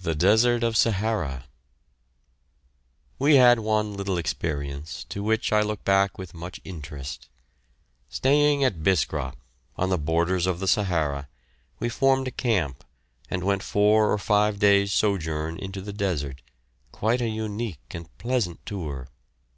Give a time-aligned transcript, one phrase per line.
[0.00, 1.46] THE DESERT OF SAHARA.
[3.18, 7.28] We had one little experience, to which I look back with much interest.
[8.08, 9.34] Staying at Biskra,
[9.74, 11.28] on the borders of the Sahara,
[11.80, 12.84] we formed a camp
[13.28, 16.40] and went four or five days' sojourn into the desert,
[16.92, 19.08] quite a unique and pleasant tour.